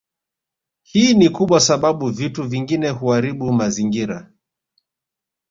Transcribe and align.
Hii 0.81 1.13
ni 1.13 1.29
kwa 1.29 1.59
sababu 1.59 2.09
vitu 2.09 2.43
vingine 2.43 2.89
huaribu 2.89 3.53
mazingira 3.53 4.31